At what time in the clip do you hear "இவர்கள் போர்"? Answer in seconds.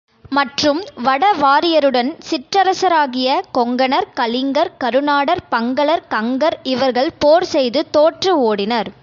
6.73-7.49